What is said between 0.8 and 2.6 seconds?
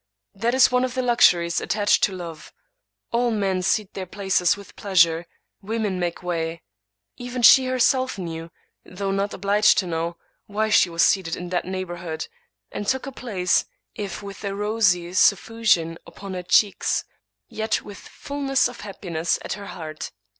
of the luxuries attached to love;